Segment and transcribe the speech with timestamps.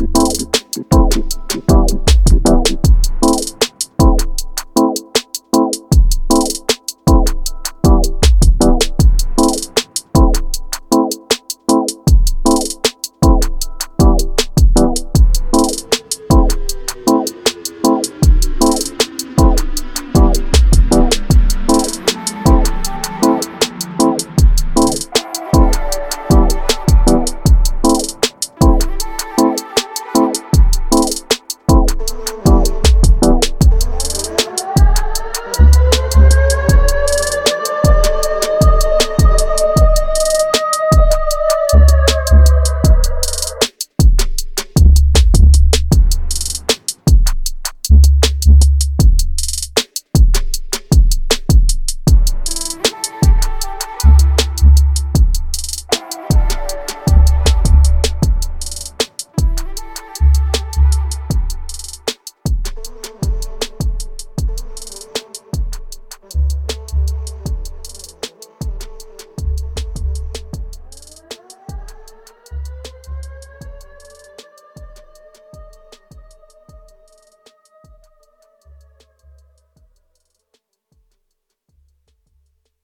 [0.00, 1.27] Bye.